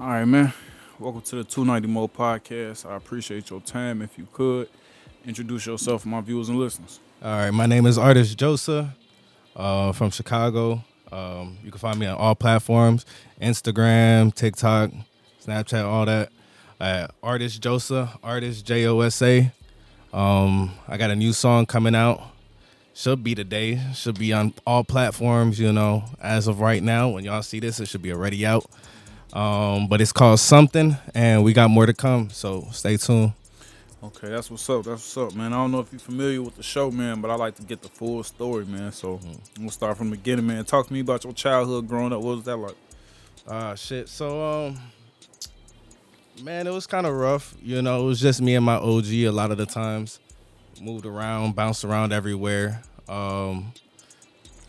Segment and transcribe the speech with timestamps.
[0.00, 0.54] All right, man.
[0.98, 2.90] Welcome to the 290 Mo podcast.
[2.90, 4.00] I appreciate your time.
[4.00, 4.70] If you could
[5.26, 6.98] introduce yourself, my viewers and listeners.
[7.22, 8.94] All right, my name is Artist Josa
[9.54, 10.82] uh, from Chicago.
[11.12, 13.04] Um, you can find me on all platforms
[13.38, 14.92] Instagram, TikTok,
[15.44, 16.30] Snapchat, all that.
[17.22, 19.52] Artist Josa, Artist J O S A.
[20.14, 22.22] Um, I got a new song coming out.
[22.94, 23.78] Should be today.
[23.94, 27.10] Should be on all platforms, you know, as of right now.
[27.10, 28.64] When y'all see this, it should be already out.
[29.32, 32.30] Um, but it's called Something, and we got more to come.
[32.30, 33.32] So stay tuned.
[34.04, 34.84] Okay, that's what's up.
[34.84, 35.52] That's what's up, man.
[35.52, 37.82] I don't know if you're familiar with the show, man, but I like to get
[37.82, 38.90] the full story, man.
[38.92, 39.62] So Mm-hmm.
[39.62, 40.64] we'll start from the beginning, man.
[40.64, 42.20] Talk to me about your childhood growing up.
[42.20, 42.74] What was that like?
[43.48, 44.08] Ah, shit.
[44.08, 44.78] So, um,
[46.42, 47.54] man, it was kind of rough.
[47.62, 50.18] You know, it was just me and my OG a lot of the times.
[50.80, 52.82] Moved around, bounced around everywhere.
[53.08, 53.72] Um,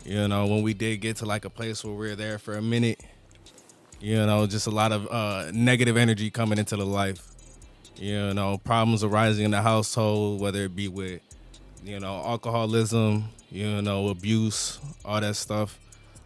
[0.04, 2.54] you know, when we did get to like a place where we were there for
[2.56, 3.00] a minute,
[4.04, 7.26] you know, just a lot of uh, negative energy coming into the life.
[7.96, 11.22] You know, problems arising in the household, whether it be with,
[11.82, 15.78] you know, alcoholism, you know, abuse, all that stuff.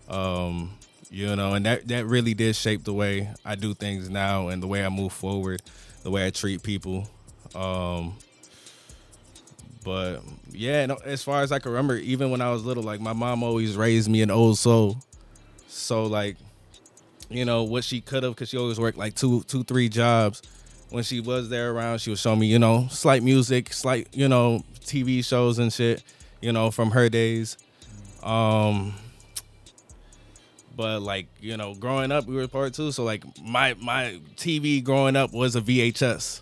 [0.09, 0.73] Um,
[1.09, 4.61] you know, and that that really did shape the way I do things now and
[4.61, 5.63] the way I move forward,
[6.03, 7.09] the way I treat people.
[7.55, 8.17] Um,
[9.85, 10.19] but
[10.51, 13.13] yeah, no, as far as I can remember, even when I was little, like my
[13.13, 14.97] mom always raised me an old soul.
[15.69, 16.39] So like,
[17.29, 20.43] you know, what she could have, because she always worked like two, two, three jobs.
[20.91, 24.27] When she was there around, she would show me, you know, slight music, slight, you
[24.29, 26.03] know, TV shows and shit,
[26.41, 27.59] you know, from her days.
[28.23, 28.95] Um,
[30.79, 34.83] but like you know growing up we were part two so like my my tv
[34.83, 36.41] growing up was a vhs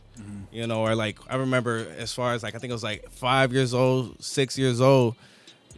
[0.53, 3.11] you know or like i remember as far as like i think it was like
[3.11, 5.17] five years old six years old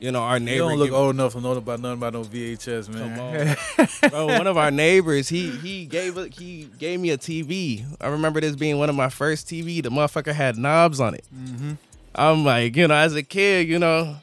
[0.01, 2.23] you know our You neighbor don't look old enough to know about nothing about no
[2.23, 3.17] VHS, man.
[3.17, 4.11] Come on.
[4.11, 7.85] Bro, one of our neighbors, he he gave he gave me a TV.
[8.01, 9.83] I remember this being one of my first TV.
[9.83, 11.25] The motherfucker had knobs on it.
[12.15, 14.17] I'm like, you know, as a kid, you know,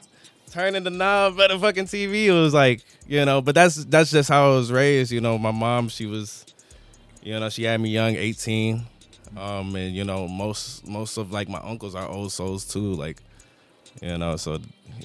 [0.50, 2.26] turning the knob at a fucking TV.
[2.26, 5.12] It was like, you know, but that's that's just how I was raised.
[5.12, 6.44] You know, my mom, she was,
[7.22, 8.84] you know, she had me young, 18.
[9.36, 12.94] Um, and you know, most most of like my uncles are old souls too.
[12.94, 13.22] Like,
[14.00, 14.58] you know, so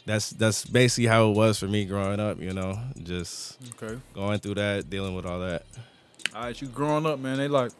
[0.05, 2.39] that's that's basically how it was for me growing up.
[2.39, 3.99] You know, just okay.
[4.13, 5.65] going through that, dealing with all that.
[6.33, 7.37] All right, you growing up, man.
[7.37, 7.71] They like,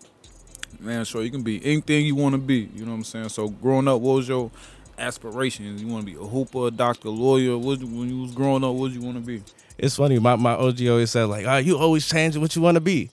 [0.79, 2.69] man, sure, you can be anything you want to be.
[2.75, 3.29] You know what I'm saying?
[3.29, 4.51] So growing up, what was your
[4.97, 5.81] aspirations?
[5.81, 7.57] You want to be a hooper, a doctor, lawyer?
[7.57, 8.73] What when you was growing up?
[8.75, 9.43] What did you want to be?
[9.77, 10.19] It's funny.
[10.19, 13.09] My my OG always said like, "Ah, you always changing what you want to be,"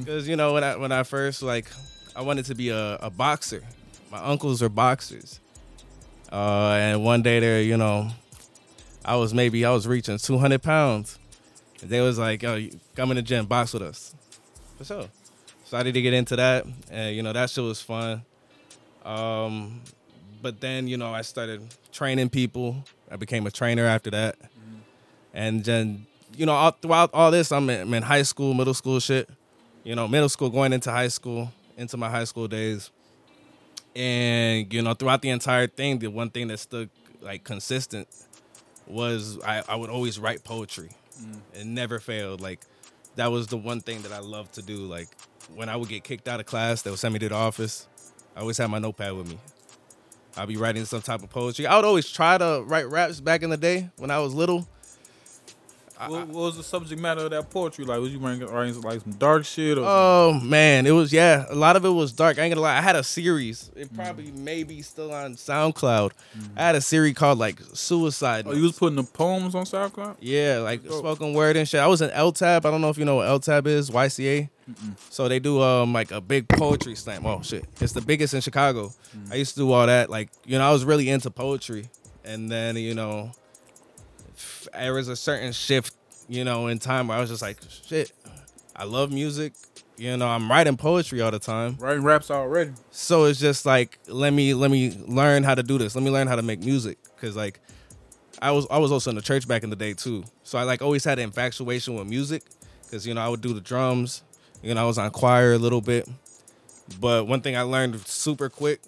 [0.00, 1.66] because you know when I when I first like,
[2.14, 3.62] I wanted to be a, a boxer.
[4.10, 5.40] My uncles are boxers,
[6.30, 8.10] uh, and one day they're you know,
[9.04, 11.18] I was maybe I was reaching 200 pounds,
[11.80, 14.14] and they was like, "Yo, you come in the gym, box with us,"
[14.76, 15.08] for sure.
[15.64, 18.22] Started to get into that, and you know that shit was fun.
[19.04, 19.80] Um,
[20.42, 21.62] but then you know I started
[21.92, 22.84] training people.
[23.10, 24.36] I became a trainer after that,
[25.32, 26.06] and then
[26.36, 29.28] you know all, throughout all this, I'm in, I'm in high school, middle school shit.
[29.82, 32.90] You know, middle school, going into high school, into my high school days,
[33.96, 36.90] and you know throughout the entire thing, the one thing that stood
[37.22, 38.08] like consistent
[38.90, 40.90] was I, I would always write poetry.
[41.20, 41.40] Mm.
[41.54, 42.40] It never failed.
[42.40, 42.60] Like
[43.16, 44.76] that was the one thing that I loved to do.
[44.78, 45.08] Like
[45.54, 47.86] when I would get kicked out of class, they would send me to the office.
[48.36, 49.38] I always had my notepad with me.
[50.36, 51.66] I'd be writing some type of poetry.
[51.66, 54.68] I would always try to write raps back in the day when I was little.
[56.08, 57.84] What, what was the subject matter of that poetry?
[57.84, 59.76] Like, was you writing, writing like some dark shit?
[59.76, 61.46] Or Oh man, it was yeah.
[61.50, 62.38] A lot of it was dark.
[62.38, 62.78] I ain't gonna lie.
[62.78, 63.70] I had a series.
[63.76, 63.96] It mm.
[63.96, 66.12] probably maybe still on SoundCloud.
[66.38, 66.48] Mm.
[66.56, 68.46] I had a series called like Suicide.
[68.46, 70.16] oh, you was putting the poems on SoundCloud?
[70.20, 70.98] Yeah, like Dope.
[70.98, 71.80] spoken word and shit.
[71.80, 72.64] I was in LTAB.
[72.64, 74.48] I don't know if you know what LTAB is, YCA.
[75.10, 77.26] So they do um like a big poetry slam.
[77.26, 77.64] Oh shit.
[77.80, 78.92] It's the biggest in Chicago.
[79.16, 79.32] Mm.
[79.32, 80.10] I used to do all that.
[80.10, 81.88] Like, you know, I was really into poetry.
[82.24, 83.32] And then, you know,
[84.72, 85.94] there was a certain shift,
[86.28, 88.12] you know, in time where I was just like, shit,
[88.74, 89.52] I love music.
[89.96, 91.76] You know, I'm writing poetry all the time.
[91.78, 92.72] Writing raps already.
[92.90, 95.94] So it's just like let me let me learn how to do this.
[95.94, 97.60] Let me learn how to make music because like
[98.40, 100.24] I was I was also in the church back in the day too.
[100.42, 102.42] So I like always had an infatuation with music
[102.84, 104.22] because you know I would do the drums.
[104.62, 106.08] You know I was on choir a little bit,
[106.98, 108.80] but one thing I learned super quick,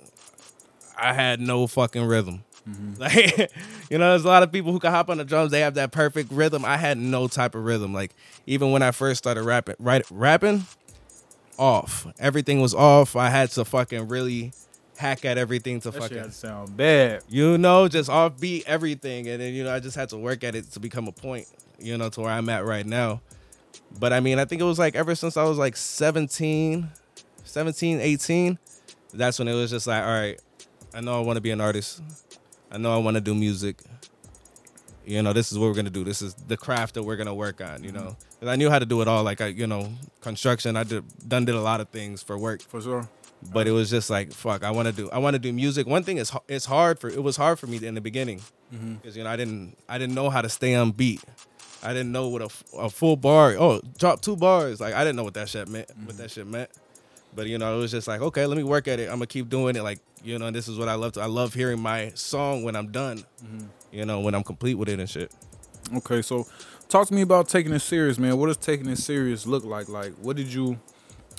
[0.99, 2.45] I had no fucking rhythm.
[2.69, 2.93] Mm-hmm.
[3.03, 3.51] Like
[3.91, 5.51] you know, there's a lot of people who can hop on the drums.
[5.51, 6.65] They have that perfect rhythm.
[6.65, 7.93] I had no type of rhythm.
[7.93, 8.15] Like
[8.47, 10.67] even when I first started rapping, right, rapping,
[11.59, 12.07] off.
[12.19, 13.17] Everything was off.
[13.17, 14.53] I had to fucking really
[14.97, 17.23] hack at everything to That fucking sound bad.
[17.29, 19.29] you know, just offbeat everything.
[19.29, 21.47] And then, you know, I just had to work at it to become a point,
[21.79, 23.21] you know, to where I'm at right now.
[23.99, 26.89] But I mean, I think it was like ever since I was like 17,
[27.45, 28.59] 17, 18,
[29.15, 30.41] that's when it was just like, all right,
[30.95, 32.03] I know I want to be an artist.
[32.73, 33.77] I know I want to do music.
[35.05, 36.05] You know, this is what we're gonna do.
[36.05, 37.85] This is the craft that we're gonna work on.
[37.85, 38.41] You know, mm-hmm.
[38.41, 39.23] 'Cause I knew how to do it all.
[39.23, 40.77] Like I, you know, construction.
[40.77, 43.09] I did done did a lot of things for work, For sure.
[43.53, 44.65] but it was just like, fuck.
[44.65, 45.11] I want to do.
[45.11, 45.87] I want to do music.
[45.87, 47.09] One thing is, it's hard for.
[47.11, 48.41] It was hard for me in the beginning
[48.73, 48.95] mm-hmm.
[48.95, 49.77] because you know I didn't.
[49.89, 51.23] I didn't know how to stay on beat.
[51.83, 52.49] I didn't know what a,
[52.79, 53.57] a full bar.
[53.59, 54.81] Oh, drop two bars.
[54.81, 55.89] Like I didn't know what that shit meant.
[55.89, 56.17] What mm-hmm.
[56.23, 56.71] that shit meant.
[57.35, 59.05] But you know, it was just like, okay, let me work at it.
[59.05, 59.83] I'm gonna keep doing it.
[59.83, 61.13] Like you know, this is what I love.
[61.13, 63.25] To, I love hearing my song when I'm done.
[63.91, 65.33] You know, when I'm complete with it and shit.
[65.97, 66.47] Okay, so
[66.89, 68.39] talk to me about taking it serious, man.
[68.39, 69.89] What does taking it serious look like?
[69.89, 70.79] Like, what did you,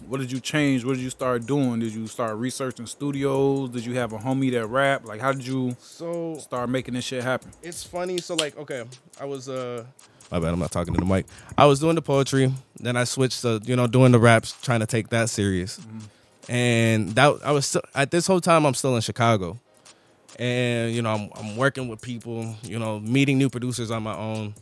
[0.06, 0.84] what did you change?
[0.84, 1.80] What did you start doing?
[1.80, 3.70] Did you start researching studios?
[3.70, 5.06] Did you have a homie that rap?
[5.06, 7.52] Like, how did you So start making this shit happen?
[7.64, 8.18] it's funny.
[8.20, 8.84] So like, okay,
[9.20, 9.86] I was uh,
[10.32, 10.54] my bad.
[10.54, 11.26] I'm not talking to the mic.
[11.58, 12.52] I was doing the poetry.
[12.80, 15.80] Then I switched to you know doing the raps, trying to take that serious.
[15.80, 16.00] Mm-hmm.
[16.52, 19.60] And that I was still, at this whole time I'm still in Chicago,
[20.38, 22.56] and you know I'm I'm working with people.
[22.64, 24.56] You know, meeting new producers on my own.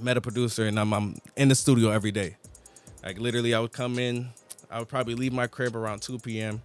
[0.00, 2.36] Met a producer, and I'm I'm in the studio every day.
[3.04, 4.28] Like literally, I would come in.
[4.70, 6.62] I would probably leave my crib around 2 p.m.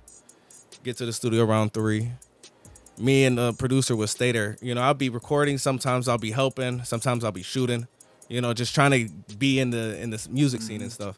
[0.83, 2.11] Get to the studio around three
[2.97, 4.57] me and the producer would stay there.
[4.61, 5.57] You know, I'll be recording.
[5.57, 6.83] Sometimes I'll be helping.
[6.83, 7.87] Sometimes I'll be shooting.
[8.29, 11.17] You know, just trying to be in the in this music scene and stuff.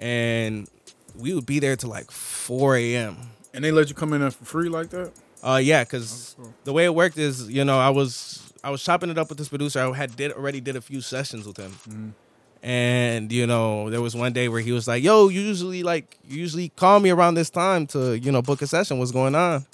[0.00, 0.68] And
[1.16, 3.16] we would be there till like 4 a.m.
[3.52, 5.12] And they let you come in there for free like that?
[5.42, 9.10] Uh, yeah, because the way it worked is, you know, I was I was chopping
[9.10, 9.80] it up with this producer.
[9.80, 12.14] I had did already did a few sessions with him.
[12.62, 16.70] And you know, there was one day where he was like, "Yo, usually like usually
[16.70, 18.98] call me around this time to you know book a session.
[18.98, 19.64] What's going on?"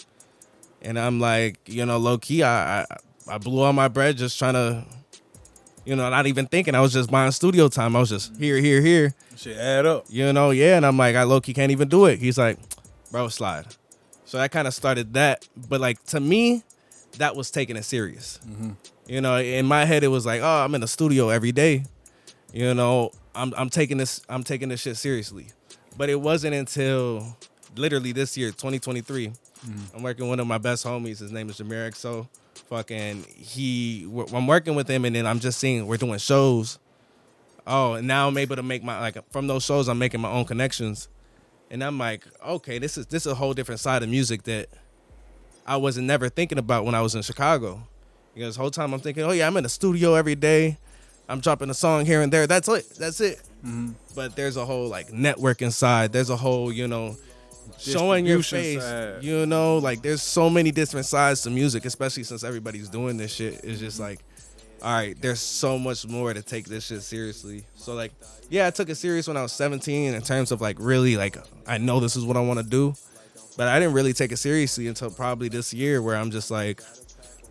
[0.84, 2.86] And I'm like, you know, low key, I I,
[3.28, 4.84] I blew all my bread just trying to,
[5.84, 6.74] you know, not even thinking.
[6.74, 7.96] I was just buying studio time.
[7.96, 9.14] I was just here, here, here.
[9.36, 10.04] Shit add up.
[10.08, 10.76] You know, yeah.
[10.76, 12.18] And I'm like, I low key can't even do it.
[12.18, 12.58] He's like,
[13.10, 13.66] bro, slide.
[14.26, 15.48] So that kind of started that.
[15.68, 16.62] But like to me,
[17.18, 18.38] that was taking it serious.
[18.46, 18.70] Mm-hmm.
[19.06, 21.84] You know, in my head, it was like, oh, I'm in the studio every day.
[22.52, 25.48] You know, I'm I'm taking this I'm taking this shit seriously.
[25.96, 27.36] But it wasn't until
[27.76, 29.32] literally this year, 2023.
[29.94, 31.18] I'm working with one of my best homies.
[31.20, 32.28] His name is Jameer So
[32.68, 36.78] Fucking he, I'm working with him, and then I'm just seeing we're doing shows.
[37.66, 39.88] Oh, and now I'm able to make my like from those shows.
[39.88, 41.08] I'm making my own connections,
[41.70, 44.68] and I'm like, okay, this is this is a whole different side of music that
[45.66, 47.86] I wasn't never thinking about when I was in Chicago.
[48.34, 50.78] Because the whole time I'm thinking, oh yeah, I'm in the studio every day.
[51.28, 52.46] I'm dropping a song here and there.
[52.46, 52.88] That's it.
[52.98, 53.38] That's it.
[53.64, 53.92] Mm-hmm.
[54.14, 56.12] But there's a whole like networking side.
[56.12, 57.16] There's a whole, you know,
[57.78, 58.82] showing your face.
[58.82, 59.22] side.
[59.22, 63.34] You know, like there's so many different sides to music, especially since everybody's doing this
[63.34, 63.60] shit.
[63.64, 64.20] It's just like,
[64.82, 67.64] all right, there's so much more to take this shit seriously.
[67.76, 68.12] So like,
[68.50, 71.36] yeah, I took it serious when I was 17 in terms of like really like
[71.66, 72.94] I know this is what I want to do,
[73.56, 76.82] but I didn't really take it seriously until probably this year where I'm just like,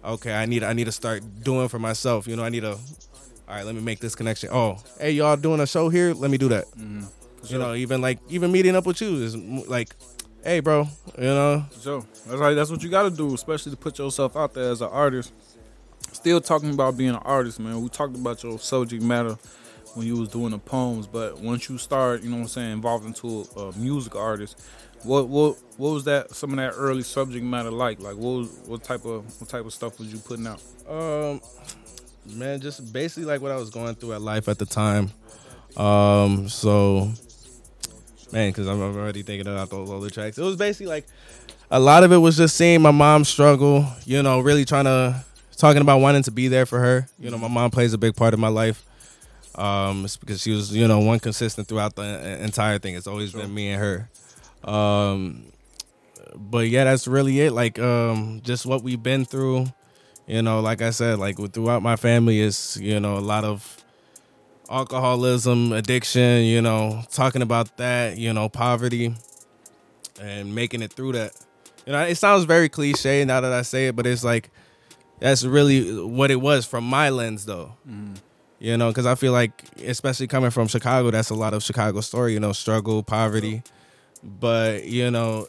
[0.04, 2.28] okay, I need I need to start doing for myself.
[2.28, 2.78] You know, I need to.
[3.46, 4.50] All right, let me make this connection.
[4.54, 6.14] Oh, hey, y'all doing a show here?
[6.14, 6.66] Let me do that.
[6.78, 7.04] Mm-hmm.
[7.44, 9.96] You know, even like even meeting up with you is like,
[10.44, 10.88] hey, bro,
[11.18, 14.36] you know, So that's like that's what you got to do, especially to put yourself
[14.38, 15.34] out there as an artist.
[16.12, 17.82] Still talking about being an artist, man.
[17.82, 19.38] We talked about your subject matter
[19.96, 22.72] when you was doing the poems, but once you start, you know what I'm saying,
[22.72, 24.60] involved into a, a music artist,
[25.04, 26.32] what what what was that?
[26.32, 28.00] Some of that early subject matter like?
[28.00, 30.62] Like what was, what type of what type of stuff was you putting out?
[30.88, 31.42] Um,
[32.26, 35.12] man, just basically like what I was going through at life at the time.
[35.78, 37.12] Um, so,
[38.34, 40.38] man, because I'm already thinking about those other tracks.
[40.38, 41.06] It was basically like
[41.72, 43.86] a lot of it was just seeing my mom struggle.
[44.06, 45.24] You know, really trying to
[45.56, 47.08] talking about wanting to be there for her.
[47.20, 48.84] You know, my mom plays a big part of my life.
[49.56, 52.96] Um, it's because she was, you know, one consistent throughout the entire thing.
[52.96, 54.10] It's always been me and her.
[54.70, 55.46] Um,
[56.36, 57.52] but yeah, that's really it.
[57.52, 59.68] Like, um, just what we've been through.
[60.26, 63.83] You know, like I said, like throughout my family is, you know, a lot of
[64.74, 69.16] alcoholism, addiction, you know, talking about that, you know, poverty
[70.20, 71.32] and making it through that.
[71.86, 74.50] You know, it sounds very cliche now that I say it, but it's like
[75.20, 77.74] that's really what it was from my lens though.
[77.88, 78.16] Mm-hmm.
[78.60, 82.00] You know, because I feel like, especially coming from Chicago, that's a lot of Chicago
[82.00, 83.62] story, you know, struggle, poverty.
[84.24, 85.48] But, you know,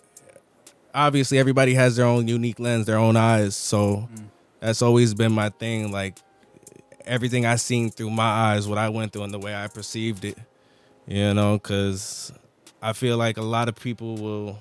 [0.93, 3.55] obviously everybody has their own unique lens, their own eyes.
[3.55, 4.25] So mm.
[4.59, 5.93] that's always been my thing.
[5.93, 6.19] Like
[7.07, 10.25] everything I seen through my eyes, what I went through, and the way I perceived
[10.25, 10.39] it.
[11.07, 12.33] You know, because
[12.83, 14.59] I feel like a lot of people will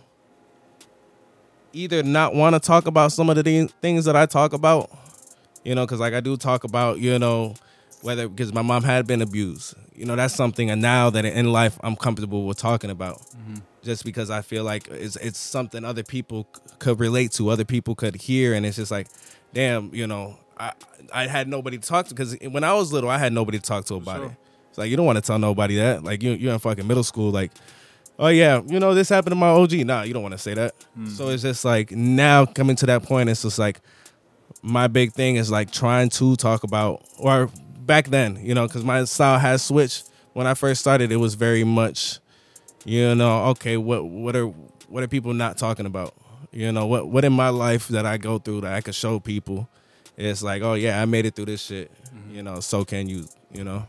[1.72, 4.90] either not want to talk about some of the thi- things that I talk about.
[5.64, 7.56] You know, because like I do talk about, you know,
[8.02, 9.76] whether because my mom had been abused.
[9.96, 13.20] You know, that's something, and now that in life I'm comfortable with talking about.
[13.20, 13.56] Mm-hmm.
[13.84, 17.64] just because I feel like it's it's something other people c- could relate to, other
[17.66, 19.08] people could hear, and it's just like,
[19.54, 20.74] damn, you know, I
[21.14, 23.64] I had nobody to talk to because when I was little, I had nobody to
[23.64, 24.26] talk to about sure.
[24.26, 24.32] it.
[24.70, 26.04] It's like you don't want to tell nobody that.
[26.04, 27.52] Like you you're in fucking middle school, like.
[28.20, 29.74] Oh yeah, you know this happened to my OG.
[29.88, 30.78] Nah, you don't want to say that.
[30.78, 31.08] Mm-hmm.
[31.08, 33.82] So it's just like now coming to that point, it's just like
[34.64, 37.50] my big thing is like trying to talk about or
[37.86, 41.36] back then you know because my style has switched when i first started it was
[41.36, 42.20] very much
[42.86, 44.48] you know okay what what are
[44.88, 46.14] what are people not talking about
[46.52, 49.20] you know what what in my life that i go through that i could show
[49.20, 49.68] people
[50.18, 51.92] it's like oh yeah i made it through this shit
[52.32, 53.86] you know so can you you know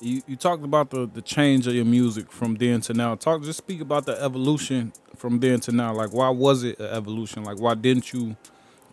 [0.00, 3.14] You, you talked about the, the change of your music from then to now.
[3.14, 5.92] Talk just speak about the evolution from then to now.
[5.94, 7.44] Like why was it an evolution?
[7.44, 8.34] Like why didn't you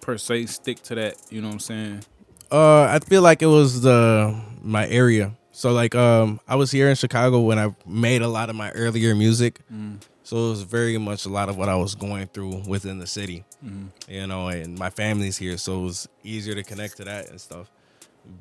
[0.01, 1.16] per se stick to that?
[1.32, 2.04] You know what I'm saying?
[2.51, 5.32] Uh, I feel like it was the my area.
[5.51, 8.70] So like, um, I was here in Chicago when I made a lot of my
[8.72, 9.62] earlier music.
[10.29, 13.07] So it was very much a lot of what I was going through within the
[13.07, 13.88] city, mm-hmm.
[14.07, 17.41] you know, and my family's here, so it was easier to connect to that and
[17.41, 17.71] stuff.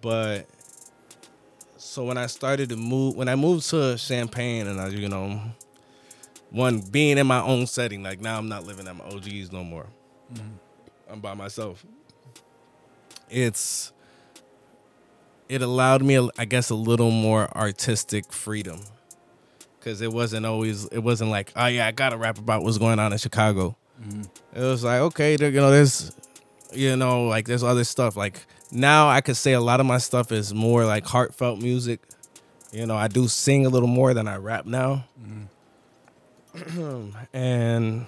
[0.02, 0.47] But
[1.78, 5.40] so when I started to move, when I moved to Champaign, and I, you know,
[6.50, 9.64] one being in my own setting, like now I'm not living at my OGs no
[9.64, 9.87] more.
[10.30, 11.11] Mm-hmm.
[11.11, 11.87] I'm by myself.
[13.30, 13.95] It's
[15.49, 18.80] it allowed me, I guess, a little more artistic freedom
[19.79, 22.99] because it wasn't always it wasn't like oh yeah I gotta rap about what's going
[22.99, 23.77] on in Chicago.
[24.55, 26.13] It was like okay, you know, there's
[26.73, 29.99] you know like there's other stuff like now I could say a lot of my
[29.99, 32.01] stuff is more like heartfelt music.
[32.73, 35.07] You know, I do sing a little more than I rap now,
[37.33, 38.07] and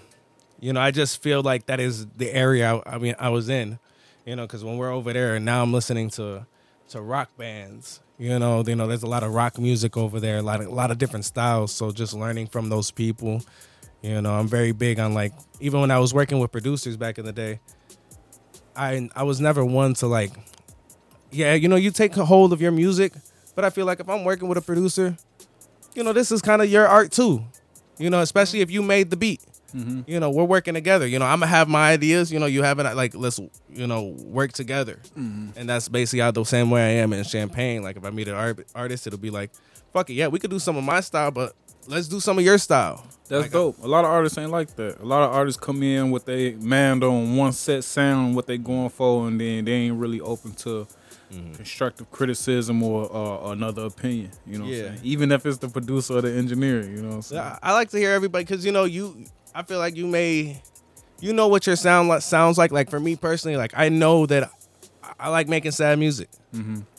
[0.60, 3.48] you know I just feel like that is the area I, I mean I was
[3.48, 3.78] in.
[4.26, 6.46] You know, because when we're over there, and now I'm listening to
[6.90, 8.00] to rock bands.
[8.20, 10.66] You know, you know, there's a lot of rock music over there, a lot of
[10.66, 11.72] a lot of different styles.
[11.72, 13.40] So just learning from those people,
[14.02, 17.16] you know, I'm very big on like even when I was working with producers back
[17.16, 17.60] in the day,
[18.76, 20.32] I I was never one to like,
[21.30, 23.14] yeah, you know, you take a hold of your music,
[23.54, 25.16] but I feel like if I'm working with a producer,
[25.94, 27.42] you know, this is kind of your art too,
[27.96, 29.40] you know, especially if you made the beat.
[29.72, 31.06] You know, we're working together.
[31.06, 32.32] You know, I'm gonna have my ideas.
[32.32, 32.84] You know, you have it.
[32.94, 33.38] Like, let's
[33.72, 34.98] you know work together.
[35.16, 37.82] And that's basically how the same way I am in Champaign.
[37.82, 39.50] Like, if I meet an art- artist, it'll be like,
[39.92, 41.54] fuck it, yeah, we could do some of my style, but
[41.88, 43.04] let's do some of your style.
[43.28, 43.82] That's Like, dope.
[43.82, 45.00] A lot of artists ain't like that.
[45.00, 48.58] A lot of artists come in with they man on one set sound, what they
[48.58, 50.86] going for, and then they ain't really open to
[51.32, 51.52] Mm-hmm.
[51.54, 54.32] constructive criticism or uh, another opinion.
[54.44, 54.82] You know, what Yeah.
[54.86, 55.00] I'm saying?
[55.04, 56.82] even if it's the producer or the engineer.
[56.82, 57.40] You know, what I'm saying?
[57.40, 59.26] I, I like to hear everybody because you know you.
[59.54, 60.62] I feel like you may,
[61.20, 62.70] you know what your sound like sounds like.
[62.72, 64.50] Like for me personally, like I know that
[65.02, 66.28] I, I like making sad music.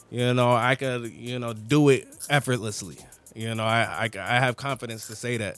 [0.10, 2.98] You know, I could you know do it effortlessly.
[3.34, 5.58] You know, I I, I have confidence to say that.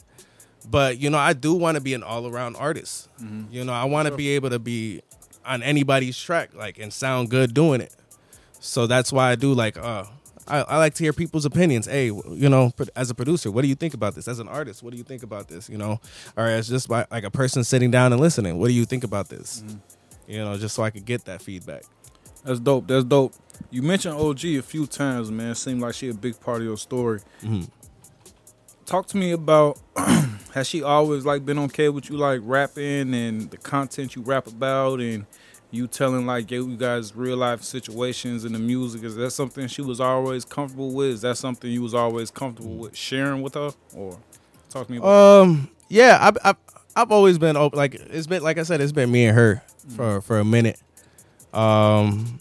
[0.69, 3.09] But you know, I do want to be an all around artist.
[3.51, 5.01] You know, I want to be able to be
[5.45, 7.93] on anybody's track, like and sound good doing it.
[8.59, 10.05] So that's why I do like uh
[10.47, 11.85] I, I like to hear people's opinions.
[11.85, 14.27] Hey, you know, as a producer, what do you think about this?
[14.27, 15.69] As an artist, what do you think about this?
[15.69, 15.99] You know,
[16.35, 19.03] or as just by, like a person sitting down and listening, what do you think
[19.03, 19.63] about this?
[19.65, 20.31] Mm-hmm.
[20.31, 21.83] You know, just so I could get that feedback.
[22.43, 22.87] That's dope.
[22.87, 23.33] That's dope.
[23.71, 25.51] You mentioned OG a few times, man.
[25.51, 27.19] It seemed like she a big part of your story.
[27.41, 27.63] Mm-hmm.
[28.85, 29.79] Talk to me about
[30.53, 34.47] has she always like been okay with you like rapping and the content you rap
[34.47, 35.25] about and
[35.73, 39.03] you telling like you guys real life situations in the music?
[39.03, 41.09] Is that something she was always comfortable with?
[41.09, 43.71] Is that something you was always comfortable with sharing with her?
[43.95, 44.17] Or
[44.69, 46.57] talk to me about Um, yeah, I've, I've
[46.95, 47.77] I've always been open.
[47.77, 49.63] Like it's been like I said, it's been me and her
[49.95, 50.79] for for a minute.
[51.53, 52.39] Um,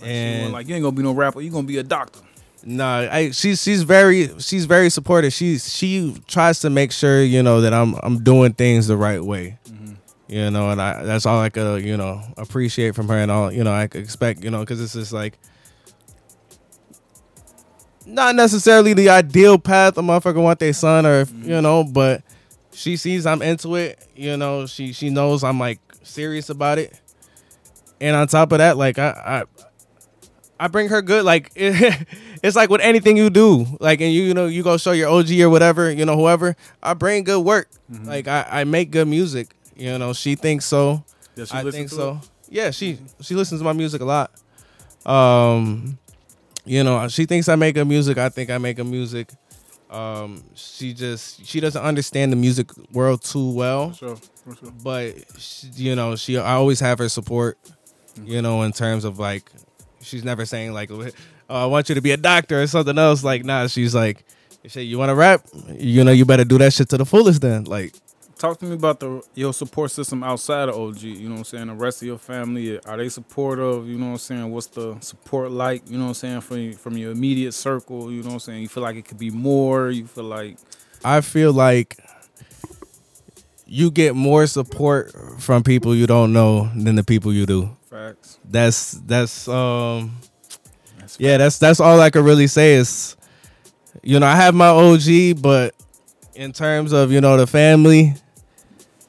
[0.00, 2.20] She and like you ain't gonna be no rapper, you gonna be a doctor.
[2.66, 5.32] Nah, I she's she's very she's very supportive.
[5.32, 9.22] She's she tries to make sure you know that I'm I'm doing things the right
[9.22, 9.58] way.
[10.26, 13.52] You know, and I that's all I could you know appreciate from her, and all
[13.52, 15.38] you know I could expect you know because this is like
[18.06, 21.62] not necessarily the ideal path a motherfucker want their son or you mm-hmm.
[21.62, 22.22] know, but
[22.72, 24.06] she sees I'm into it.
[24.16, 26.98] You know, she she knows I'm like serious about it,
[28.00, 29.44] and on top of that, like I
[30.58, 31.24] I I bring her good.
[31.24, 34.92] Like it's like with anything you do, like and you you know you go show
[34.92, 36.56] your OG or whatever, you know whoever.
[36.82, 37.68] I bring good work.
[37.90, 38.06] Mm-hmm.
[38.06, 39.54] Like I, I make good music.
[39.76, 41.04] You know she thinks so.
[41.34, 42.20] Does she I listen think to so.
[42.22, 42.30] it?
[42.48, 44.30] Yeah, she she listens to my music a lot.
[45.04, 45.98] Um,
[46.64, 48.18] you know she thinks I make good music.
[48.18, 49.30] I think I make good music.
[49.90, 54.72] Um, she just she doesn't understand the music world too well For sure, for sure.
[54.82, 57.58] but she, you know she i always have her support
[58.24, 59.48] you know in terms of like
[60.02, 61.08] she's never saying like oh,
[61.48, 64.24] i want you to be a doctor or something else like nah she's like
[64.66, 65.46] Shit, you want to rap?
[65.78, 67.42] You know, you better do that shit to the fullest.
[67.42, 67.94] Then, like,
[68.38, 71.02] Talk to me about the your support system outside of OG.
[71.02, 71.66] You know what I'm saying?
[71.68, 73.88] The rest of your family are they supportive?
[73.88, 74.50] You know what I'm saying?
[74.50, 75.88] What's the support like?
[75.88, 78.10] You know what I'm saying from from your immediate circle?
[78.10, 78.62] You know what I'm saying?
[78.62, 79.90] You feel like it could be more?
[79.90, 80.58] You feel like
[81.04, 81.98] I feel like
[83.66, 87.76] you get more support from people you don't know than the people you do.
[87.88, 88.38] facts?
[88.44, 90.16] That's that's um
[90.98, 93.16] That's yeah, that's that's all I could really say is
[94.02, 95.74] you know, I have my OG, but
[96.34, 98.14] in terms of, you know, the family,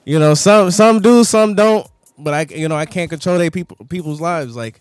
[0.06, 3.50] you know, some some do, some don't, but I you know, I can't control they
[3.50, 4.80] people people's lives like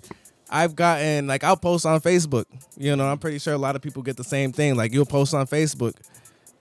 [0.51, 2.45] I've gotten like I'll post on Facebook.
[2.77, 4.77] You know, I'm pretty sure a lot of people get the same thing.
[4.77, 5.95] Like you'll post on Facebook,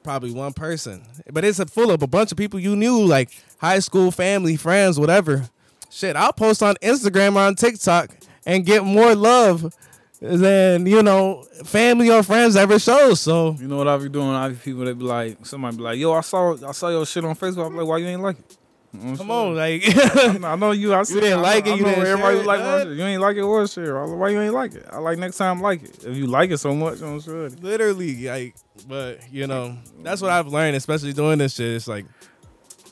[0.02, 3.30] probably one person, but it's a full of a bunch of people you knew, like
[3.58, 5.50] high school, family, friends, whatever.
[5.90, 8.10] Shit, I'll post on Instagram or on TikTok
[8.46, 9.76] and get more love
[10.24, 13.14] than you know family or friends ever show.
[13.14, 14.30] So You know what I be doing?
[14.30, 17.06] I be people that be like, somebody be like, "Yo, I saw I saw your
[17.06, 18.58] shit on Facebook." I'm like, "Why you ain't like it?"
[18.94, 19.32] You I'm come saying?
[19.32, 20.94] on, like I know- you.
[20.94, 22.48] I see, you didn't I like know, it, you I know didn't everybody share it,
[22.48, 22.98] like shit.
[22.98, 24.06] You ain't like it or share.
[24.06, 24.86] Why you ain't like it?
[24.92, 26.06] I like next time like it.
[26.06, 27.50] If you like it so much, I'm sure.
[27.50, 28.56] literally like
[28.88, 32.06] but you know that's what i've learned especially doing this shit it's like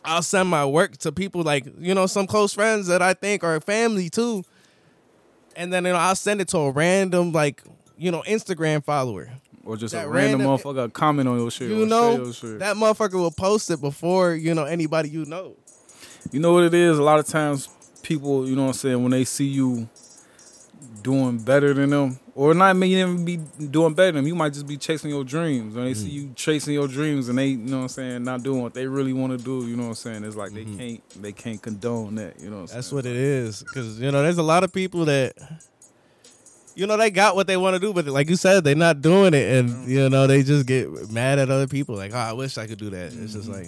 [0.06, 3.44] i'll send my work to people like you know some close friends that i think
[3.44, 4.44] are family too
[5.62, 7.62] and then you know i'll send it to a random like
[7.98, 9.30] you know instagram follower
[9.63, 11.70] Or just That a random, random- motherfucker comment on your shit.
[11.70, 12.60] you know shit.
[12.60, 15.56] that motherfucker will post it before you know anybody you know
[16.32, 16.98] You know what it is?
[17.00, 17.68] A lot of times
[18.03, 19.89] people, you know what I'm saying, when they see you
[21.01, 24.51] doing better than them, or not may even be doing better than them, you might
[24.51, 25.75] just be chasing your dreams.
[25.75, 26.27] When they see mm-hmm.
[26.29, 28.88] you chasing your dreams and they, you know what I'm saying, not doing what they
[28.88, 30.24] really want to do, you know what I'm saying?
[30.24, 30.77] It's like they mm-hmm.
[30.77, 32.95] can't they can't condone that, you know what I'm that's saying?
[32.95, 35.33] what it is because you know there's a lot of people that
[36.74, 39.01] you know they got what they want to do but like you said they're not
[39.01, 39.91] doing it and mm-hmm.
[39.91, 42.79] you know they just get mad at other people like oh i wish i could
[42.79, 43.67] do that it's just like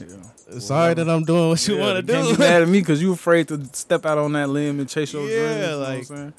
[0.00, 0.58] Yeah.
[0.58, 2.34] Sorry that I'm doing what you Yeah, want to Can't do.
[2.34, 5.12] be mad at me because you afraid to step out on that limb and chase
[5.12, 5.54] your Yeah, dreams.
[5.54, 6.32] You know like- what I'm saying?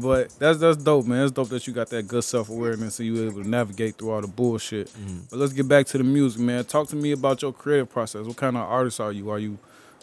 [0.00, 1.22] But that's that's dope, man.
[1.22, 4.10] It's dope that you got that good self awareness and you able to navigate through
[4.10, 4.88] all the bullshit.
[4.88, 5.30] Mm.
[5.30, 6.64] But let's get back to the music, man.
[6.64, 8.26] Talk to me about your creative process.
[8.26, 9.30] What kind of artist are you?
[9.30, 9.58] Are you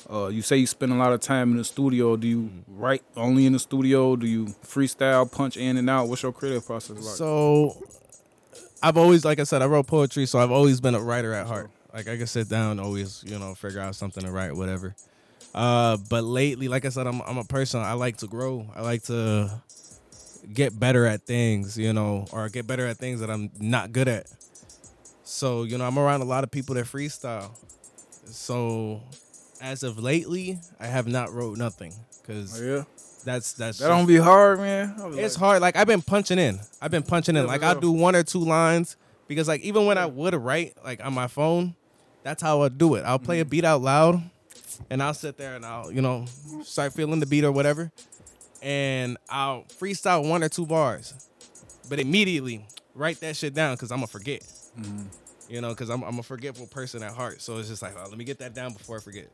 [0.10, 2.16] uh, you say you spend a lot of time in the studio.
[2.16, 2.64] Do you Mm.
[2.68, 4.16] write only in the studio?
[4.16, 6.08] Do you freestyle, punch in and out?
[6.08, 7.16] What's your creative process like?
[7.16, 7.78] so
[8.82, 11.48] I've always, like I said, I wrote poetry, so I've always been a writer at
[11.48, 11.70] heart.
[11.94, 14.96] Like I can sit down, always, you know, figure out something to write, whatever.
[15.54, 17.80] Uh, but lately, like I said, I'm I'm a person.
[17.82, 18.68] I like to grow.
[18.76, 19.50] I like to
[20.52, 24.08] get better at things, you know, or get better at things that I'm not good
[24.08, 24.26] at.
[25.24, 27.52] So you know, I'm around a lot of people that freestyle.
[28.26, 29.02] So
[29.62, 32.84] as of lately, I have not wrote nothing because Oh, yeah,
[33.24, 34.96] that's that's that don't be hard, man.
[35.14, 35.62] It's like, hard.
[35.62, 36.60] Like I've been punching in.
[36.82, 37.46] I've been punching in.
[37.48, 41.04] Like I'll do one or two lines because like even when I would write like
[41.06, 41.76] on my phone,
[42.24, 43.04] that's how I do it.
[43.06, 43.42] I'll play Mm-hmm.
[43.42, 44.22] a beat out loud,
[44.90, 46.26] and I'll sit there and I'll you know
[46.64, 47.92] start feeling the beat or whatever,
[48.62, 51.30] and I'll freestyle one or two bars,
[51.90, 54.42] but immediately write that shit down because I'm gonna forget.
[54.80, 55.04] Mm-hmm.
[55.50, 57.42] You know, because I'm, I'm a forgetful person at heart.
[57.42, 59.28] So it's just like, oh, let me get that down before I forget.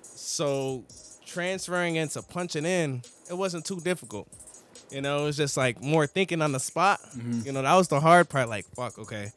[0.00, 0.84] So
[1.24, 4.28] transferring into punching in, it wasn't too difficult.
[4.90, 7.00] You know, it was just like more thinking on the spot.
[7.16, 7.40] Mm-hmm.
[7.46, 8.48] You know, that was the hard part.
[8.48, 9.32] Like, fuck, okay.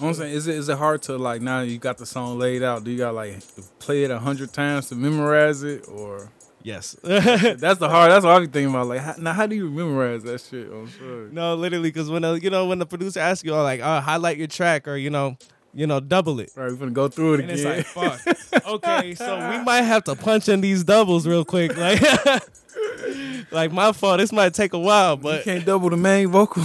[0.00, 2.62] I'm saying, is it is it hard to like now you got the song laid
[2.62, 2.84] out?
[2.84, 3.38] Do you got like
[3.78, 6.30] play it a hundred times to memorize it, or
[6.62, 6.96] Yes.
[7.02, 8.10] that's the hard?
[8.10, 8.86] That's what I be thinking about.
[8.86, 10.66] Like, how, now how do you memorize that shit?
[10.72, 11.28] I'm sure.
[11.28, 14.38] no, literally, because when the, you know when the producer asks you, like, oh, highlight
[14.38, 15.36] your track or you know,
[15.74, 16.50] you know, double it.
[16.56, 17.78] Right, we're gonna go through it And again.
[17.80, 18.66] it's like, fuck.
[18.66, 21.76] Okay, so we might have to punch in these doubles real quick.
[21.76, 22.00] Like,
[23.52, 24.18] like my fault.
[24.18, 26.64] This might take a while, you but can't double the main vocal.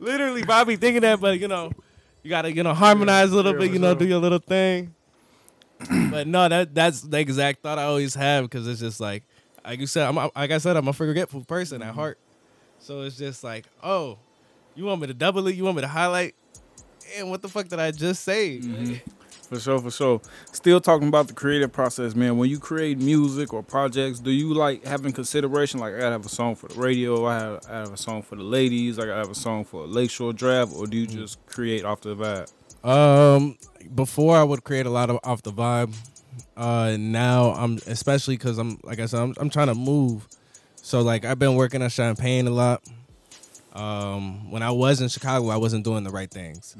[0.00, 1.70] literally, Bobby thinking that, but you know,
[2.22, 4.94] you gotta, you know, harmonize a little bit, you know, do your little thing.
[6.10, 9.22] but no, that that's the exact thought I always have because it's just like,
[9.64, 11.88] like you said, I'm a- like I said, I'm a forgetful person Mm-hmm.
[11.88, 12.18] at heart.
[12.78, 14.18] So it's just like, oh,
[14.74, 15.54] you want me to double it?
[15.54, 16.34] You want me to highlight?
[17.16, 18.58] And what the fuck did I just say?
[18.58, 18.84] Mm-hmm.
[18.92, 19.04] Like,
[19.50, 20.20] for sure, for sure.
[20.52, 22.38] Still talking about the creative process, man.
[22.38, 25.80] When you create music or projects, do you like having consideration?
[25.80, 27.26] Like, I gotta have a song for the radio.
[27.26, 28.98] I have, I have a song for the ladies.
[28.98, 32.00] I gotta have a song for a Lakeshore Drive, or do you just create off
[32.00, 32.52] the vibe?
[32.88, 33.58] Um,
[33.94, 35.94] before I would create a lot of off the vibe.
[36.56, 40.28] Uh, now I'm especially because I'm like I said, I'm, I'm trying to move.
[40.76, 42.82] So like I've been working on Champaign a lot.
[43.72, 46.76] Um, when I was in Chicago, I wasn't doing the right things.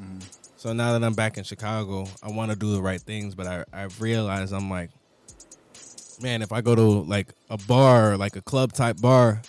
[0.61, 3.47] So now that I'm back in Chicago, I want to do the right things, but
[3.47, 4.91] I I've realized I'm like,
[6.21, 9.41] man, if I go to like a bar, like a club type bar,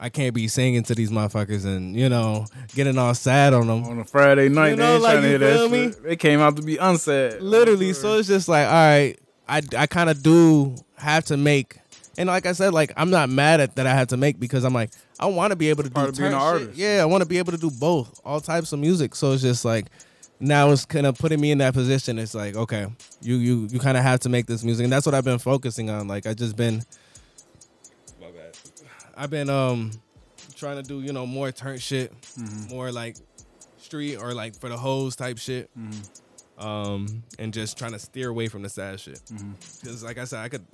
[0.00, 3.84] I can't be singing to these motherfuckers and you know getting all sad on them.
[3.84, 5.92] On a Friday night, You they know, ain't like, trying to you feel me?
[5.92, 6.02] shit.
[6.02, 7.42] They came out to be unsaid.
[7.42, 11.76] Literally, so it's just like, all right, I I kind of do have to make,
[12.16, 14.64] and like I said, like I'm not mad at that I had to make because
[14.64, 16.40] I'm like I want to be able to Part do of being an shit.
[16.40, 16.78] artist.
[16.78, 19.14] Yeah, I want to be able to do both, all types of music.
[19.14, 19.88] So it's just like
[20.40, 22.18] now it's kind of putting me in that position.
[22.18, 22.86] It's like okay,
[23.22, 25.38] you you you kind of have to make this music, and that's what I've been
[25.38, 26.08] focusing on.
[26.08, 26.82] Like I just been,
[28.20, 28.56] my bad.
[29.16, 29.90] I've been um
[30.56, 32.74] trying to do you know more turn shit, Mm-hmm.
[32.74, 33.16] more like
[33.78, 36.66] street or like for the hoes type shit Mm-hmm.
[36.66, 39.20] um, and just trying to steer away from the sad shit.
[39.32, 39.52] Mm-hmm.
[39.82, 40.64] Because, like I said, I could,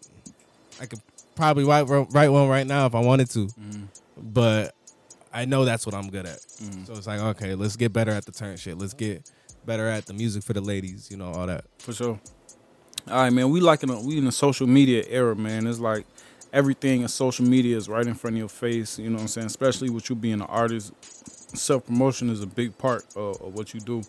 [0.80, 1.00] I could
[1.36, 3.84] probably write write one right now if I wanted to, Mm-hmm.
[4.32, 4.74] but
[5.34, 6.40] I know that's what I'm good at.
[6.40, 8.76] So it's like, okay, let's get better at the turn shit.
[8.76, 9.30] Let's get
[9.66, 11.10] better at the music for the ladies.
[11.10, 11.64] You know, all that.
[11.78, 12.20] For sure.
[13.08, 13.50] All right, man.
[13.50, 15.66] We like in a, we in a social media era, man.
[15.66, 16.06] It's like
[16.52, 18.98] everything in social media is right in front of your face.
[18.98, 19.46] You know what I'm saying?
[19.46, 20.92] Especially with you being an artist,
[21.56, 24.02] self promotion is a big part of, of what you do,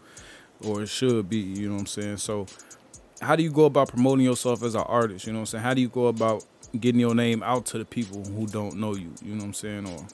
[0.64, 1.38] or it should be.
[1.38, 2.18] You know what I'm saying?
[2.18, 2.46] So,
[3.22, 5.26] how do you go about promoting yourself as an artist?
[5.26, 5.64] You know what I'm saying?
[5.64, 6.46] How do you go about
[6.80, 9.14] getting your name out to the people who don't know you?
[9.24, 9.88] You know what I'm saying?
[9.88, 10.06] Or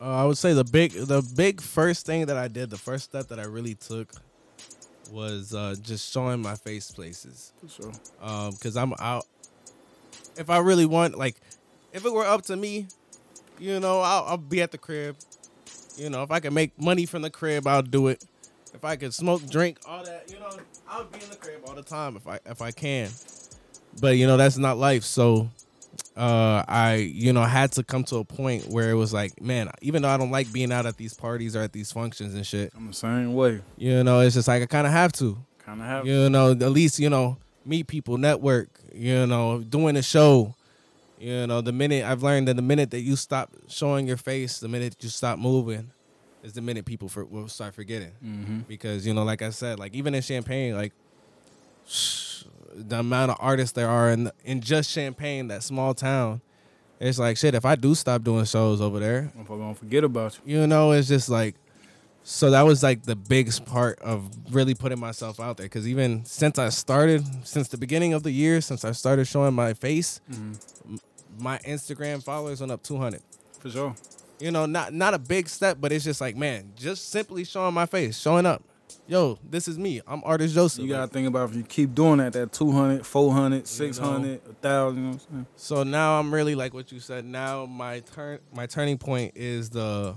[0.00, 3.04] Uh, I would say the big, the big first thing that I did, the first
[3.04, 4.12] step that I really took,
[5.12, 7.52] was uh, just showing my face places.
[7.60, 7.92] for sure.
[8.22, 9.24] um because i'm out
[10.36, 11.36] if i really want like
[11.92, 12.86] if it were up to me
[13.58, 15.16] you know I'll, I'll be at the crib
[15.96, 18.24] you know if i can make money from the crib i'll do it
[18.74, 20.48] if i could smoke drink all that you know
[20.88, 23.10] i'll be in the crib all the time if i if i can
[24.00, 25.48] but you know that's not life so
[26.16, 29.70] uh i you know had to come to a point where it was like man
[29.80, 32.46] even though i don't like being out at these parties or at these functions and
[32.46, 33.62] shit I'm the same way.
[33.78, 36.06] you know it's just like i kind of have to Kind of have.
[36.06, 38.68] you know, at least you know meet people, network.
[38.92, 40.56] You know, doing a show.
[41.20, 44.58] You know, the minute I've learned that the minute that you stop showing your face,
[44.58, 45.92] the minute you stop moving,
[46.42, 48.10] is the minute people for, will start forgetting.
[48.22, 48.58] Mm-hmm.
[48.66, 50.92] Because you know, like I said, like even in Champaign, like
[52.74, 56.40] the amount of artists there are in in just Champaign, that small town.
[57.00, 57.54] It's like shit.
[57.54, 60.60] If I do stop doing shows over there, I'm gonna forget about you.
[60.60, 61.56] you know, it's just like
[62.24, 66.24] so that was like the biggest part of really putting myself out there because even
[66.24, 70.20] since I started, since the beginning of the year, since I started showing my face,
[70.30, 70.94] mm-hmm.
[70.94, 71.00] m-
[71.38, 73.20] my Instagram followers went up 200.
[73.58, 73.94] For sure.
[74.38, 77.74] You know, not not a big step, but it's just like, man, just simply showing
[77.74, 78.62] my face, showing up.
[79.08, 80.00] Yo, this is me.
[80.06, 80.80] I'm artist Josa.
[80.82, 85.10] You gotta think about if you keep doing that, that 200, 400, 600, 1,000, you
[85.10, 85.46] know?
[85.56, 87.24] So now I'm really like what you said.
[87.24, 90.14] Now my turn my turning point is the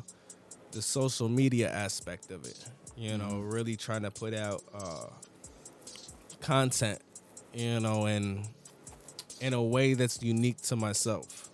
[0.72, 2.64] the social media aspect of it.
[2.96, 5.08] You know, really trying to put out uh
[6.40, 7.00] content,
[7.54, 8.48] you know, and
[9.42, 11.50] in a way that's unique to myself.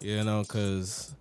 [0.00, 1.14] You know, cuz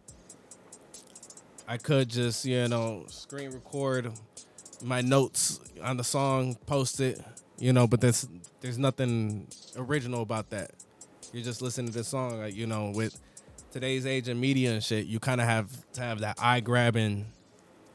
[1.68, 4.14] I could just, you know, screen record
[4.82, 7.22] my notes on the song, post it,
[7.58, 8.28] you know, but there's
[8.62, 10.72] there's nothing original about that.
[11.34, 13.20] You're just listening to the song, like you know, with
[13.72, 17.26] today's age of media and shit, you kind of have to have that eye grabbing,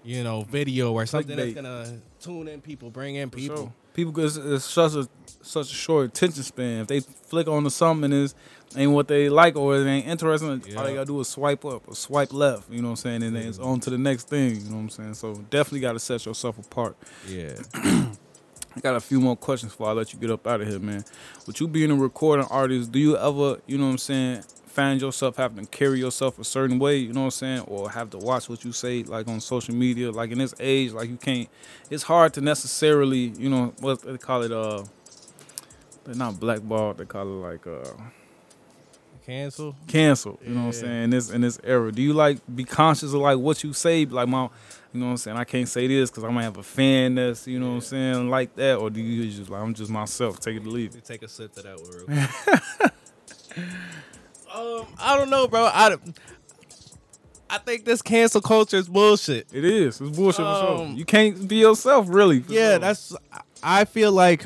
[0.04, 3.56] you know, video or something that's gonna tune in people, bring in people.
[3.56, 3.72] sure.
[3.92, 5.08] People, cause it's such a
[5.42, 6.82] such a short attention span.
[6.82, 8.34] If they flick on to something and it's
[8.76, 11.88] ain't what they like or it ain't interesting, all they gotta do is swipe up
[11.88, 12.70] or swipe left.
[12.70, 13.22] You know what I'm saying?
[13.22, 14.56] And then it's on to the next thing.
[14.56, 15.14] You know what I'm saying?
[15.14, 16.96] So definitely gotta set yourself apart.
[17.26, 17.54] Yeah.
[18.76, 20.78] I got a few more questions before I let you get up out of here,
[20.78, 21.04] man.
[21.46, 25.00] With you being a recording artist, do you ever, you know what I'm saying, find
[25.00, 28.10] yourself having to carry yourself a certain way, you know what I'm saying, or have
[28.10, 31.16] to watch what you say, like on social media, like in this age, like you
[31.16, 31.48] can't.
[31.90, 34.84] It's hard to necessarily, you know, what they call it, uh,
[36.04, 37.90] they're not blackballed, they call it like uh,
[39.24, 39.76] Cancel.
[39.86, 40.40] cancel.
[40.44, 41.02] You know what I'm saying?
[41.04, 44.04] In this in this era, do you like be conscious of like what you say,
[44.04, 44.44] like my,
[44.92, 45.36] you know what I'm saying?
[45.36, 47.80] I can't say this because I might have a fan that's, you know what I'm
[47.82, 50.96] saying, like that, or do you just like I'm just myself, take it or leave
[50.96, 51.04] it?
[51.04, 52.90] take a sip to that one real
[54.80, 55.64] um, I don't know, bro.
[55.64, 55.96] I,
[57.48, 59.48] I think this cancel culture is bullshit.
[59.52, 60.00] It is.
[60.00, 60.82] It's bullshit for sure.
[60.86, 62.44] Um, You can't be yourself, really.
[62.48, 62.78] Yeah, sure.
[62.78, 63.16] that's.
[63.62, 64.44] I feel like,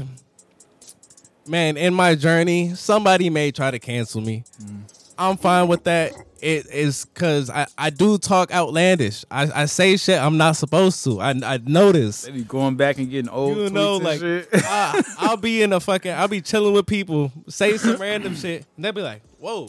[1.46, 4.44] man, in my journey, somebody may try to cancel me.
[5.18, 6.12] I'm fine with that.
[6.40, 9.24] It is because I, I do talk outlandish.
[9.30, 11.18] I, I say shit I'm not supposed to.
[11.20, 12.22] I I notice.
[12.22, 13.56] They be going back and getting old.
[13.56, 14.48] You know, like shit.
[14.52, 16.12] I, I'll be in a fucking.
[16.12, 19.68] I'll be chilling with people, say some random shit, and they'll be like, "Whoa."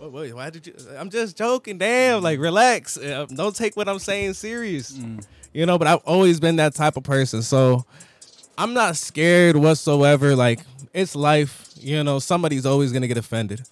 [0.00, 0.74] Wait, why did you?
[0.98, 1.78] I'm just joking.
[1.78, 2.96] Damn, like relax.
[2.96, 4.98] Uh, Don't take what I'm saying serious.
[5.52, 7.42] You know, but I've always been that type of person.
[7.42, 7.84] So
[8.58, 10.34] I'm not scared whatsoever.
[10.36, 10.60] Like
[10.94, 11.68] it's life.
[11.76, 13.62] You know, somebody's always gonna get offended.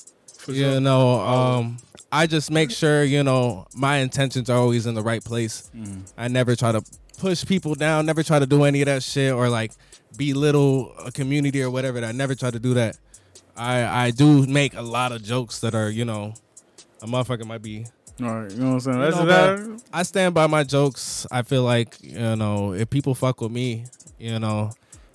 [0.48, 0.80] you sure.
[0.80, 1.78] know, um,
[2.11, 5.70] I just make sure you know my intentions are always in the right place.
[5.74, 6.12] Mm.
[6.18, 6.82] I never try to
[7.18, 8.04] push people down.
[8.04, 9.72] Never try to do any of that shit or like
[10.18, 12.04] belittle a community or whatever.
[12.04, 12.98] I never try to do that.
[13.56, 16.35] I I do make a lot of jokes that are you know
[17.00, 17.87] a motherfucker might be
[18.20, 18.98] All right, you know what I'm saying?
[18.98, 19.82] You That's know, that.
[19.92, 21.26] I stand by my jokes.
[21.30, 23.85] I feel like you know if people fuck with me,
[24.18, 24.72] you know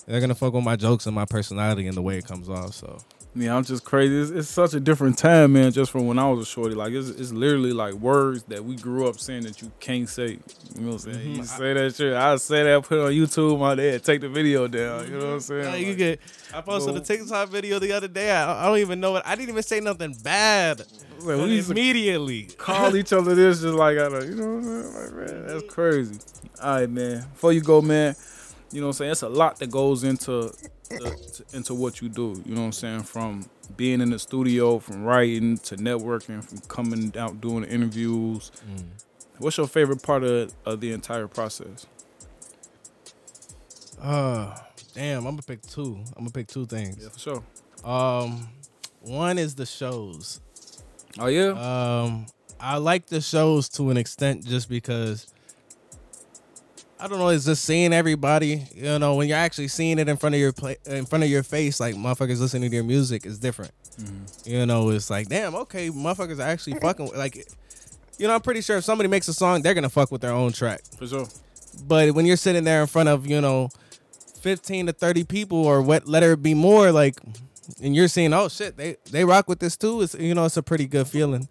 [0.07, 2.73] they're gonna fuck with my jokes and my personality and the way it comes off.
[2.73, 2.97] So
[3.35, 4.19] Yeah, I'm just crazy.
[4.19, 5.71] It's, it's such a different time, man.
[5.71, 8.75] Just from when I was a shorty, like it's, it's literally like words that we
[8.77, 10.39] grew up saying that you can't say.
[10.75, 11.31] You know what I'm saying?
[11.35, 11.45] You Mhm.
[11.45, 12.13] say that shit.
[12.15, 13.59] I say that, put it on YouTube.
[13.59, 15.05] My dad take the video down.
[15.07, 15.63] You know what I'm saying?
[15.65, 16.19] Yeah, you Like, get.
[16.53, 18.31] I posted Well- a TikTok video the other day.
[18.31, 19.23] I, I don't even know it.
[19.25, 20.79] I didn't even say nothing bad.
[21.19, 22.43] like, we immediately.
[22.57, 24.93] call each other this just like I don't, you know what I'm saying?
[25.17, 26.19] Like, man, that's crazy.
[26.63, 27.25] All right, man.
[27.33, 28.15] Before you go, man,
[28.71, 29.11] you know what I'm saying?
[29.11, 30.53] It's a lot that goes into
[30.89, 32.41] the, into what you do.
[32.45, 33.03] You know what I'm saying?
[33.03, 38.51] From being in the studio, from writing to networking, from coming out doing interviews.
[39.37, 41.85] What's your favorite part of, of the entire process?
[44.01, 44.55] Uh,
[44.93, 45.19] damn.
[45.19, 45.99] I'm gonna pick two.
[46.15, 46.97] I'm gonna pick two things.
[47.01, 47.43] Yeah, for sure.
[47.83, 48.49] Um,
[49.01, 50.41] one is the shows.
[51.19, 51.49] Oh yeah.
[51.49, 52.25] Um,
[52.59, 55.33] I like the shows to an extent just because
[56.99, 57.27] I don't know.
[57.29, 58.65] It's just seeing everybody.
[58.73, 61.29] You know, when you're actually seeing it in front of your play, in front of
[61.29, 63.71] your face, like motherfuckers listening to your music is different.
[64.45, 67.47] You know, it's like, damn, okay, motherfuckers are actually fucking with- like.
[68.19, 70.31] You know, I'm pretty sure if somebody makes a song, they're gonna fuck with their
[70.31, 70.81] own track.
[70.97, 71.27] for sure.
[71.87, 73.69] But when you're sitting there in front of, you know,
[74.41, 77.19] 15 to 30 people or what let it be more, like
[77.83, 80.01] and you're seeing, oh shit, they they rock with this too.
[80.01, 81.47] It's you know, it's a pretty good feeling.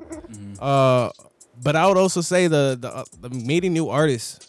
[0.58, 1.10] Uh
[1.62, 4.45] but I would also say the the, uh, the meeting new artists.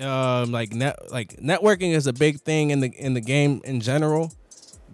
[0.00, 3.80] Um like net like networking is a big thing in the in the game in
[3.80, 4.32] general.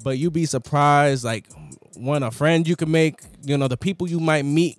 [0.02, 1.46] But you'd be surprised, like
[1.94, 4.78] one a friend you can make, you know, the people you might meet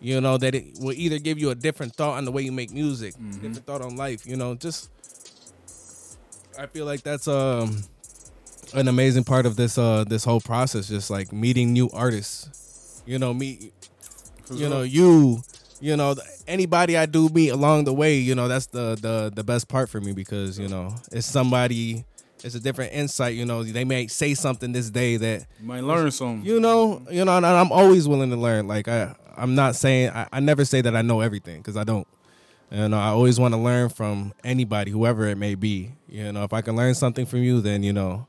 [0.00, 2.52] you know that it will either give you a different thought on the way you
[2.52, 4.90] make music different thought on life you know just
[6.58, 7.82] i feel like that's um
[8.74, 13.18] an amazing part of this uh this whole process just like meeting new artists you
[13.18, 13.72] know meet
[14.52, 15.42] you know you
[15.80, 16.14] you know
[16.46, 19.88] anybody i do meet along the way you know that's the the the best part
[19.88, 22.04] for me because you know it's somebody
[22.44, 25.82] it's a different insight you know they may say something this day that You might
[25.82, 26.44] learn something.
[26.44, 28.68] you know, you know, and I'm always willing to learn.
[28.68, 31.84] Like I, I'm not saying I, I never say that I know everything because I
[31.84, 32.06] don't.
[32.70, 35.92] You know, I always want to learn from anybody, whoever it may be.
[36.08, 38.26] You know, if I can learn something from you, then you know,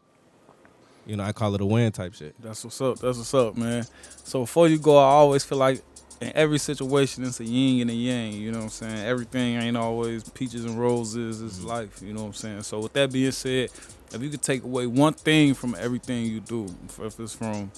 [1.05, 2.33] you know, I call it a win type shit.
[2.41, 2.99] That's what's up.
[2.99, 3.85] That's what's up, man.
[4.23, 5.81] So before you go, I always feel like
[6.19, 8.33] in every situation it's a yin and a yang.
[8.33, 9.05] You know what I'm saying?
[9.05, 11.41] Everything ain't always peaches and roses.
[11.41, 12.01] It's life.
[12.01, 12.63] You know what I'm saying?
[12.63, 13.69] So with that being said,
[14.13, 17.71] if you could take away one thing from everything you do, if it's from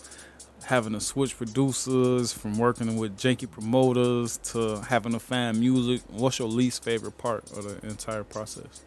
[0.64, 6.40] having to switch producers, from working with janky promoters to having to find music, what's
[6.40, 8.84] your least favorite part of the entire process?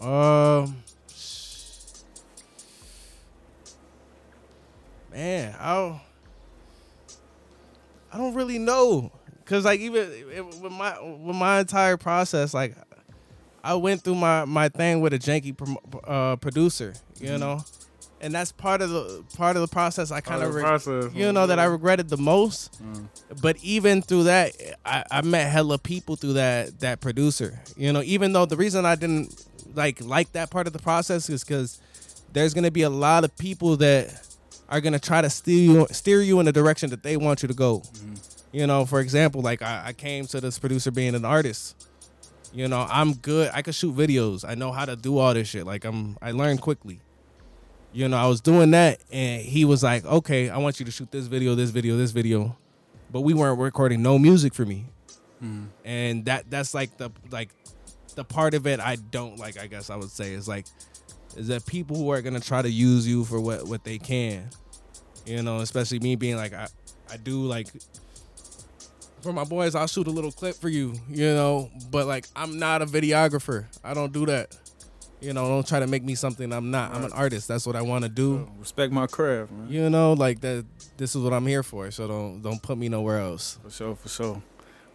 [0.00, 0.82] Um,
[5.12, 6.00] man, I
[8.12, 9.12] I don't really know
[9.44, 12.74] because like even it- with my with my entire process, like
[13.62, 17.40] I went through my my thing with a janky prom- uh, producer, you Mhm.
[17.40, 17.64] know,
[18.20, 20.10] and that's part of the part of the process.
[20.10, 21.14] I kind of Part of the process.
[21.14, 22.82] you know that I regretted the most.
[22.82, 23.08] Mm.
[23.42, 24.52] But even through that,
[24.86, 27.60] I, I met hella people through that that producer.
[27.76, 29.34] You know, even though the reason I didn't
[29.74, 31.78] like like that part of the process is because
[32.32, 34.10] there's gonna be a lot of people that
[34.68, 37.48] are gonna try to steer you steer you in the direction that they want you
[37.48, 37.78] to go.
[37.80, 38.14] Mm-hmm.
[38.52, 41.88] You know, for example, like I, I came to this producer being an artist.
[42.52, 43.50] You know, I'm good.
[43.52, 44.48] I can shoot videos.
[44.48, 45.66] I know how to do all this shit.
[45.66, 47.00] Like I'm I learned quickly.
[47.92, 50.92] You know, I was doing that and he was like, "Okay, I want you to
[50.92, 52.56] shoot this video, this video, this video."
[53.10, 54.86] But we weren't recording no music for me.
[55.42, 55.64] Mm-hmm.
[55.84, 57.50] And that that's like the like
[58.14, 60.66] the part of it I don't like, I guess I would say is like
[61.38, 64.50] is that people who are gonna try to use you for what what they can.
[65.24, 66.68] You know, especially me being like I
[67.10, 67.68] I do like
[69.22, 72.58] for my boys, I'll shoot a little clip for you, you know, but like I'm
[72.58, 73.66] not a videographer.
[73.82, 74.56] I don't do that.
[75.20, 76.94] You know, don't try to make me something I'm not.
[76.94, 77.48] I'm an artist.
[77.48, 78.48] That's what I want to do.
[78.58, 79.66] Respect my craft, man.
[79.68, 80.64] You know, like that
[80.96, 81.90] this is what I'm here for.
[81.90, 83.58] So don't don't put me nowhere else.
[83.64, 84.42] For sure, for sure.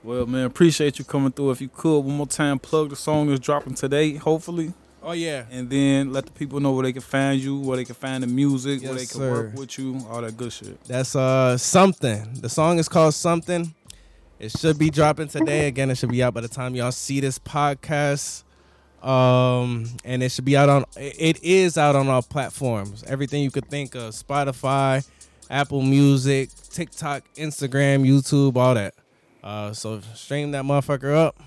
[0.04, 1.52] Well, man, appreciate you coming through.
[1.52, 5.46] If you could, one more time, plug the song that's dropping today, hopefully, Oh yeah.
[5.52, 8.24] and then let the people know where they can find you, where they can find
[8.24, 9.32] the music, where they can sir.
[9.32, 10.82] work with you, all that good shit.
[10.86, 12.34] That's uh something.
[12.36, 13.74] The song is called Something.
[14.40, 15.68] It should be dropping today.
[15.68, 18.44] Again, it should be out by the time y'all see this podcast.
[19.02, 20.86] Um, and it should be out on.
[20.96, 23.04] It is out on all platforms.
[23.06, 25.08] Everything you could think of: Spotify,
[25.50, 28.96] Apple Music, TikTok, Instagram, YouTube, all that.
[29.44, 31.38] Uh, so stream that motherfucker up.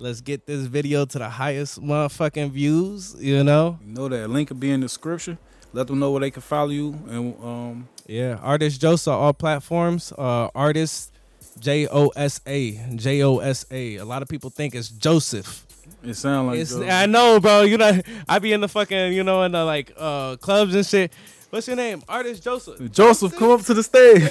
[0.00, 3.14] Let's get this video to the highest motherfucking views.
[3.18, 3.78] You know.
[3.84, 5.36] You know that link will be in the description.
[5.74, 7.88] Let them know where they can follow you and um.
[8.06, 10.10] Yeah, artist Josa, all platforms.
[10.16, 11.12] Uh, artist
[11.58, 13.96] J O S A, J O S A.
[13.96, 15.66] A lot of people think it's Joseph.
[16.02, 16.82] It sound like It's, Joe.
[16.88, 17.62] I know, bro.
[17.62, 20.86] You know, I be in the fucking, you know, in the like uh clubs and
[20.86, 21.12] shit.
[21.50, 22.02] What's your name?
[22.08, 22.90] Artist Joseph.
[22.90, 24.30] Joseph, come up to the stage.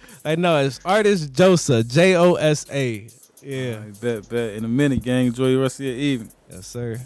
[0.24, 3.08] I know it's artist Josa, J O S A.
[3.46, 3.84] Yeah.
[4.00, 4.54] Bet, bet.
[4.54, 5.26] In a minute, gang.
[5.26, 6.32] Enjoy the rest of your evening.
[6.50, 7.00] Yes, sir.